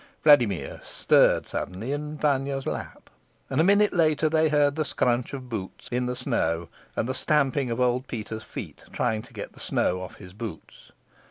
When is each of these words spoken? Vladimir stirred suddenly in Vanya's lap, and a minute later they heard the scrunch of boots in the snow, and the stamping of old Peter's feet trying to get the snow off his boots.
Vladimir 0.23 0.81
stirred 0.83 1.45
suddenly 1.45 1.91
in 1.91 2.17
Vanya's 2.17 2.65
lap, 2.65 3.11
and 3.51 3.61
a 3.61 3.63
minute 3.63 3.93
later 3.93 4.29
they 4.29 4.49
heard 4.49 4.75
the 4.75 4.83
scrunch 4.83 5.31
of 5.31 5.47
boots 5.47 5.87
in 5.91 6.07
the 6.07 6.15
snow, 6.15 6.69
and 6.95 7.07
the 7.07 7.13
stamping 7.13 7.69
of 7.69 7.79
old 7.79 8.07
Peter's 8.07 8.41
feet 8.43 8.83
trying 8.91 9.21
to 9.21 9.31
get 9.31 9.53
the 9.53 9.59
snow 9.59 10.01
off 10.01 10.15
his 10.15 10.33
boots. 10.33 10.91